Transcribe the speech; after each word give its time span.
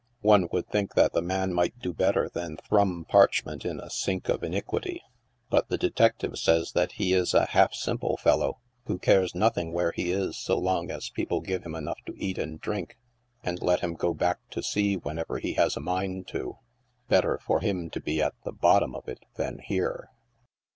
One 0.21 0.47
would 0.51 0.67
think 0.67 0.95
that 0.95 1.13
the 1.13 1.21
man 1.21 1.53
might 1.53 1.77
do 1.77 1.93
better 1.93 2.27
than 2.27 2.57
thrum 2.57 3.05
parchment 3.07 3.63
in 3.63 3.79
a 3.79 3.91
sink 3.91 4.29
of 4.29 4.43
iniquity; 4.43 5.03
but 5.51 5.69
the 5.69 5.77
detective 5.77 6.39
says 6.39 6.71
that 6.71 6.93
he 6.93 7.13
is 7.13 7.35
a 7.35 7.45
half 7.45 7.75
simple 7.75 8.17
fellow, 8.17 8.57
who 8.87 8.97
cares 8.97 9.35
nothing 9.35 9.73
where 9.73 9.91
he 9.91 10.11
is 10.11 10.35
so 10.39 10.57
long 10.57 10.89
as 10.89 11.11
people 11.11 11.39
give 11.39 11.63
him 11.63 11.75
enough 11.75 11.99
to 12.07 12.15
eat 12.17 12.39
and 12.39 12.59
drink, 12.61 12.97
and 13.43 13.61
let 13.61 13.81
him 13.81 13.93
go 13.93 14.11
back 14.15 14.39
to 14.49 14.63
sea 14.63 14.97
whenever 14.97 15.39
be 15.39 15.53
has 15.53 15.77
a 15.77 15.79
mind 15.79 16.27
to. 16.29 16.57
Better 17.07 17.37
for 17.37 17.59
him 17.59 17.91
to 17.91 18.01
be 18.01 18.23
at 18.23 18.33
the 18.43 18.51
bottom 18.51 18.95
of 18.95 19.07
it 19.07 19.19
than 19.35 19.59
here. 19.59 20.09